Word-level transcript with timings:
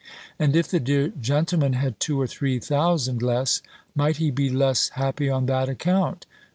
And 0.39 0.55
if 0.55 0.67
the 0.67 0.79
dear 0.79 1.09
gentleman 1.09 1.73
had 1.73 1.99
two 1.99 2.19
or 2.19 2.25
three 2.25 2.57
thousand 2.57 3.21
less, 3.21 3.61
might 3.93 4.17
he 4.17 4.31
be 4.31 4.49
less 4.49 4.89
happy 4.89 5.29
on 5.29 5.45
that 5.45 5.69
account? 5.69 6.25